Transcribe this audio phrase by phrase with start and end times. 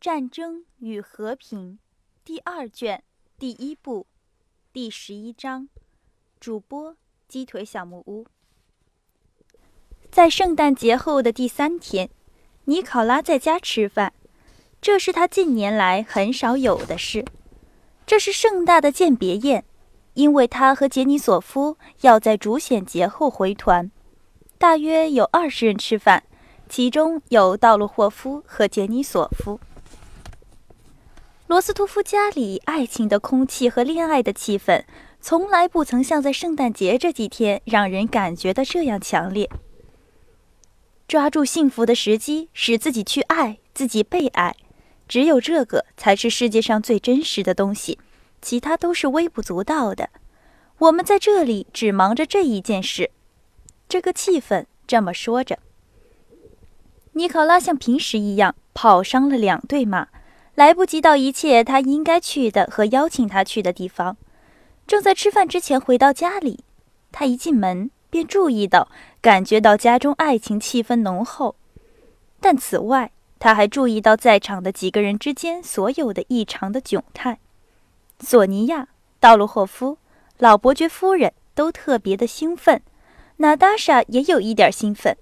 [0.00, 1.72] 战争与和平》
[2.24, 3.04] 第二卷
[3.38, 4.06] 第一部
[4.72, 5.68] 第十一章。
[6.40, 6.96] 主播：
[7.28, 8.26] 鸡腿小木屋。
[10.10, 12.08] 在圣诞节后的第三天，
[12.64, 14.14] 尼考拉在家吃饭，
[14.80, 17.22] 这是他近年来很少有的事。
[18.06, 19.66] 这是盛大的饯别宴，
[20.14, 23.90] 因为他和杰尼索夫要在主显节后回团，
[24.56, 26.24] 大约有二十人吃饭，
[26.70, 29.60] 其中有道洛霍夫和杰尼索夫。
[31.50, 34.84] 罗斯托夫家里爱情的空气和恋爱的气氛，
[35.20, 39.50] 从来不曾像在圣诞节这几天让人感觉的这样强烈。
[41.08, 44.54] 抓住幸福的时机，使自己去爱，自己被爱，
[45.08, 47.98] 只有这个才是世界上最真实的东西，
[48.40, 50.10] 其他都是微不足道的。
[50.78, 53.10] 我们在这里只忙着这一件事。
[53.88, 55.58] 这个气氛这么说着，
[57.14, 60.10] 尼考拉像平时一样跑伤了两对马。
[60.60, 64.18] 来不及到一切他应该去的和邀请他去的地方，
[64.86, 66.62] 正在吃饭之前回到家里，
[67.10, 68.86] 他一进门便注意到、
[69.22, 71.56] 感觉到家中爱情气氛浓厚。
[72.40, 77.38] 但此外，他还注意到在场的几个人之间所有的异常的窘态。
[78.18, 79.96] 索尼娅、道罗霍夫、
[80.36, 82.82] 老伯爵夫人都特别的兴奋，
[83.38, 85.16] 娜达莎也有一点兴奋。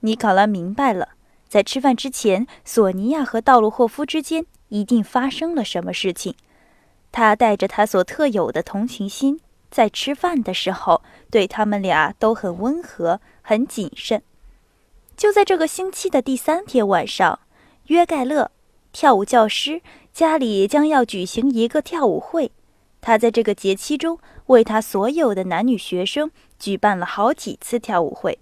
[0.00, 1.10] 尼考拉明白了，
[1.46, 4.46] 在吃饭之前，索尼娅和道罗霍夫之间。
[4.70, 6.34] 一定发生了什么事情。
[7.12, 9.40] 他带着他所特有的同情心，
[9.70, 14.22] 在吃饭的时候对他们俩都很温和、很谨慎。
[15.16, 17.40] 就在这个星期的第三天晚上，
[17.88, 18.50] 约盖勒
[18.92, 19.82] 跳舞教师
[20.12, 22.50] 家里将要举行一个跳舞会。
[23.02, 28.38] 他在这个节期中为他所有的男女学生举办了好几次跳舞会。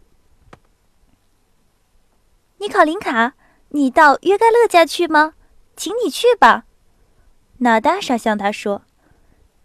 [2.59, 3.34] 尼考林卡，
[3.71, 5.34] 你到约盖勒家去吗？
[5.79, 6.65] 请你去吧，
[7.59, 8.83] 娜达莎向他说：“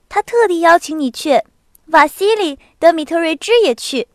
[0.08, 1.42] 他特地邀请你去，
[1.88, 4.08] 瓦西里·德米特瑞兹也去。”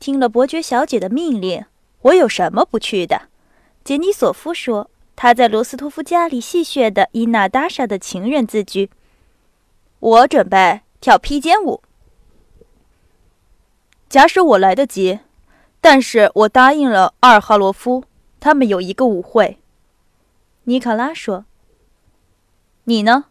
[0.00, 1.64] 听了伯爵小姐的命令，
[2.00, 3.28] 我有什么不去的？
[3.84, 8.90] 杰尼索夫说：“他在罗斯托夫家里戏谑的以娜达莎的情人自居。”
[10.00, 11.80] 我准备跳披肩舞。
[14.08, 15.20] 假使我来得及，
[15.80, 18.02] 但是我答应了阿尔哈罗夫，
[18.40, 19.58] 他们有一个舞会。
[20.68, 21.46] 尼考拉说
[22.84, 23.26] ：“你呢？”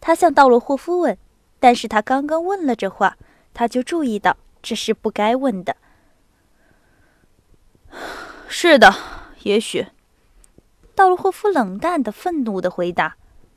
[0.00, 1.16] 他向道洛霍夫问，
[1.60, 3.18] 但是他刚刚问了这话，
[3.52, 5.76] 他就注意到这是不该问的。
[8.48, 8.94] 是的，
[9.42, 9.86] 也许。
[10.94, 13.16] 道洛霍夫冷淡的、愤怒的回答，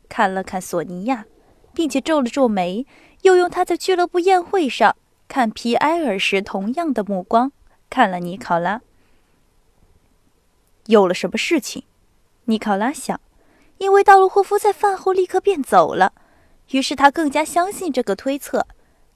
[0.09, 1.25] 看了看索尼娅，
[1.73, 2.85] 并且皱了皱眉，
[3.21, 4.95] 又用他在俱乐部宴会上
[5.29, 7.53] 看皮埃尔时同样的目光
[7.89, 8.81] 看了尼考拉。
[10.87, 11.83] 有了什么事情？
[12.45, 13.19] 尼考拉想，
[13.79, 16.13] 因为道洛霍夫在饭后立刻便走了，
[16.69, 18.67] 于是他更加相信这个推测。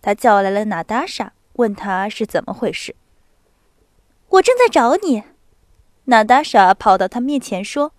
[0.02, 2.96] 他叫来了娜达莎，问他是怎么回事。
[4.30, 5.24] 我正在找你，
[6.06, 7.94] 娜达莎跑到他面前说：“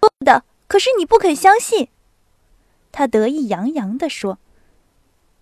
[0.00, 1.88] 不的，可是你不肯相信。”
[2.90, 4.38] 他得意洋洋地说：“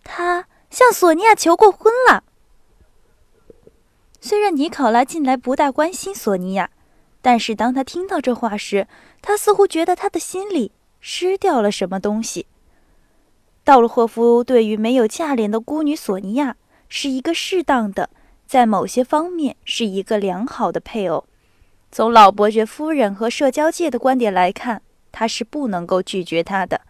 [0.05, 2.25] 他向索尼娅求过婚了。”
[4.21, 6.71] 虽然尼考拉近来不大关心索尼娅。
[7.23, 8.87] 但是当他听到这话时，
[9.21, 12.47] 他似乎觉得他的心里失掉了什么东西。
[13.63, 16.57] 道洛霍夫对于没有嫁脸的孤女索尼娅
[16.89, 18.09] 是一个适当的，
[18.47, 21.25] 在某些方面是一个良好的配偶。
[21.93, 24.81] 从老伯爵夫人和社交界的观点来看，
[25.13, 26.81] 他是不能够拒绝她的。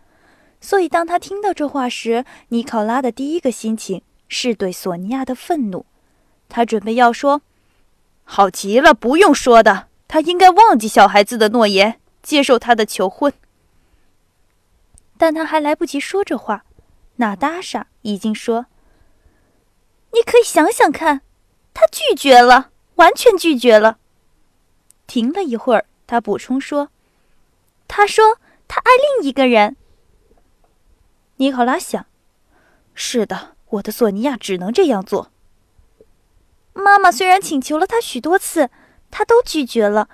[0.60, 5.86] 所以当他听到这话时，尼考拉的第一个心情是对索尼娅的愤怒。
[6.48, 7.42] 他准备要说
[8.24, 13.32] ：“好极了，不用说的。”他应该忘记小孩子的诺言，接受他的求婚。
[15.16, 16.64] 但他还来不及说这话，
[17.16, 18.66] 娜达莎已经说
[20.12, 21.20] ：“你可以想想看，
[21.72, 23.98] 他拒绝了，完全拒绝了。”
[25.06, 26.88] 停了一会儿，他补充说
[27.86, 28.90] ：“他说他爱
[29.20, 29.76] 另一个人。”
[31.38, 32.06] 尼考拉想
[32.94, 35.30] ：“是的，我的索尼娅只能这样做。”
[36.74, 38.70] 妈妈虽然请求了他许多次。
[39.10, 40.08] 他都拒绝了。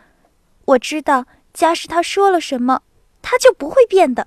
[0.64, 2.82] 我知道，假使他说了什么，
[3.22, 4.26] 他就不会变的。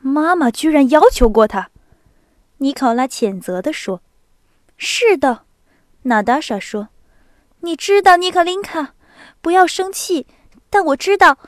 [0.00, 1.70] 妈妈居然要求过他，
[2.58, 4.02] 尼考拉谴责地说
[4.76, 5.44] ：“是的。”
[6.02, 6.88] 娜达莎说
[7.60, 8.94] ：“你知道，尼卡琳卡，
[9.40, 10.26] 不要生气。
[10.68, 11.38] 但我知道，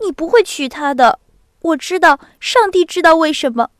[0.00, 1.18] 你不会娶她的。
[1.60, 3.70] 我知道，上帝知道为什么。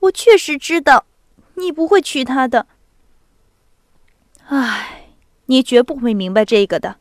[0.00, 1.06] 我确实知道，
[1.54, 2.68] 你不会娶她的。”
[5.48, 6.96] 你绝不会明白这个的，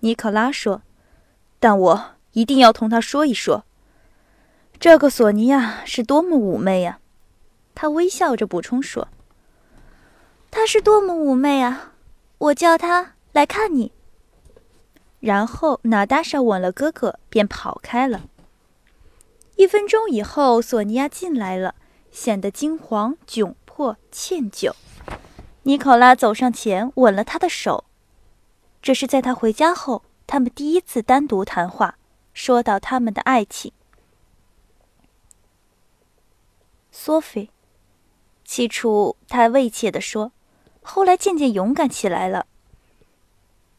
[0.00, 0.82] 尼克拉说。
[1.60, 3.64] 但我一定要同他说一说。
[4.78, 6.98] 这个索尼娅是多么妩媚呀！
[7.74, 9.08] 他微笑着补充说
[10.50, 11.92] ：“她是多么妩媚啊！
[12.38, 13.92] 我叫她来看你。”
[15.20, 18.22] 然后娜达莎吻了哥哥，便跑开了。
[19.56, 21.74] 一分钟以后，索尼娅进来了，
[22.10, 24.72] 显得惊惶、窘迫、歉疚。
[25.64, 27.84] 尼考拉走上前，吻了她的手。
[28.82, 31.98] 这是在他回家后，他们第一次单独谈话，
[32.32, 33.72] 说到他们的爱情。
[36.90, 37.50] 索菲，
[38.44, 40.32] 起初他畏怯地说，
[40.82, 42.46] 后来渐渐勇敢起来了。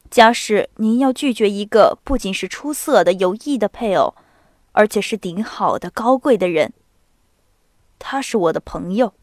[0.08, 4.14] 假使您要拒绝一个不仅是出色的、有益的配偶，
[4.70, 6.72] 而且是顶好的、高贵的人，
[7.98, 9.14] 他是我的朋友。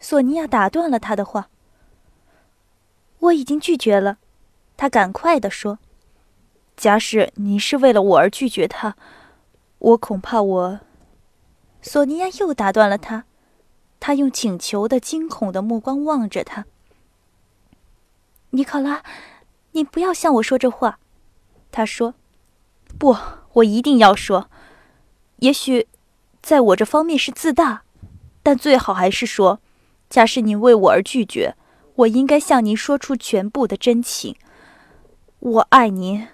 [0.00, 1.48] 索尼娅打断了他的话。
[3.20, 4.16] 我已经拒绝了，
[4.76, 5.78] 他赶快地说
[6.74, 8.96] ：“假使你是为了我而拒绝他，
[9.78, 10.80] 我恐怕我……”
[11.82, 13.24] 索尼娅又打断了他，
[14.00, 16.64] 他用请求的、惊恐的目光望着他。
[18.50, 19.02] 尼考拉，
[19.72, 20.98] 你不要向我说这话，
[21.70, 22.14] 他说
[22.98, 23.16] ：“不，
[23.52, 24.50] 我一定要说。
[25.36, 25.86] 也许，
[26.42, 27.82] 在我这方面是自大，
[28.42, 29.60] 但最好还是说，
[30.10, 31.54] 假使您为我而拒绝。”
[31.96, 34.34] 我应该向您说出全部的真情。
[35.38, 36.28] 我爱您，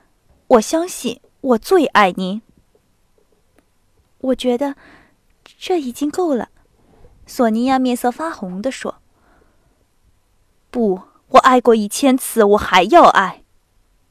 [0.46, 2.40] 我相信我最爱您。
[4.18, 4.76] 我觉得
[5.58, 6.50] 这已经够了。
[7.26, 8.98] 索尼娅面色发红地说
[10.70, 11.00] ：“不，
[11.30, 13.42] 我爱过一千次，我还要爱。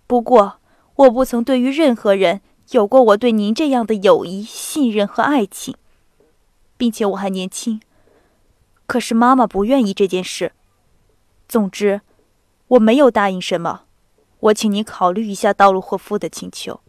[0.07, 0.59] 不过，
[0.95, 2.41] 我不曾对于任何人
[2.71, 5.77] 有过我对您这样的友谊、信任和爱情，
[6.75, 7.79] 并且我还年轻。
[8.85, 10.53] 可是妈妈不愿意这件事。”
[11.47, 12.01] 总之，
[12.67, 13.83] 我没有答应什么。
[14.39, 16.81] 我请你考虑一下道路霍夫的请求。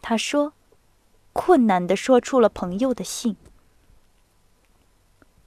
[0.00, 0.52] 他说，
[1.32, 3.36] 困难的说出了朋友的信。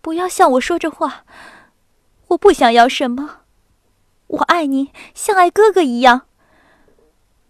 [0.02, 1.26] 不要向我说这话，
[2.28, 3.42] 我不想要什么。
[4.28, 6.28] 我爱你，像爱哥哥一样。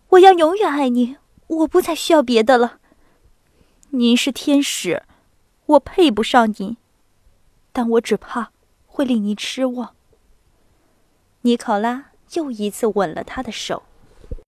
[0.09, 1.17] 我要永远爱你，
[1.47, 2.79] 我不再需要别的了。
[3.89, 5.03] 您是天使，
[5.65, 6.77] 我配不上您，
[7.75, 8.51] 但我只怕
[8.87, 9.95] 会令你失望。
[11.41, 13.83] 尼考拉又一次吻了他的手。